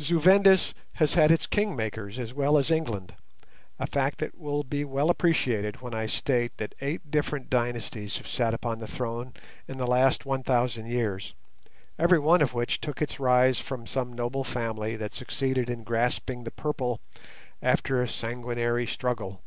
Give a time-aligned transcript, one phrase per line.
[0.00, 3.14] Zu Vendis has had its king makers as well as England,
[3.78, 8.26] a fact that will be well appreciated when I state that eight different dynasties have
[8.26, 9.34] sat upon the throne
[9.68, 11.32] in the last one thousand years,
[11.96, 16.42] every one of which took its rise from some noble family that succeeded in grasping
[16.42, 16.98] the purple
[17.62, 19.42] after a sanguinary struggle.